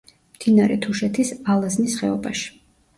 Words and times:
მდინარე 0.37 0.79
თუშეთის 0.87 1.35
ალაზნის 1.57 2.03
ხეობაში. 2.03 2.55